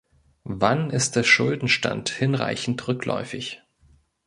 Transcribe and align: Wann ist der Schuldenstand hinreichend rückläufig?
Wann 0.49 0.89
ist 0.89 1.15
der 1.15 1.21
Schuldenstand 1.21 2.09
hinreichend 2.09 2.87
rückläufig? 2.87 3.61